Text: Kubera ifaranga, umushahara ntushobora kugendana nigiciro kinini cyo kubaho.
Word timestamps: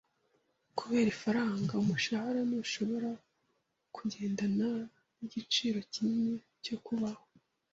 Kubera 0.77 1.07
ifaranga, 1.15 1.73
umushahara 1.83 2.41
ntushobora 2.47 3.09
kugendana 3.95 4.69
nigiciro 5.15 5.77
kinini 5.91 6.37
cyo 6.65 6.77
kubaho. 6.85 7.23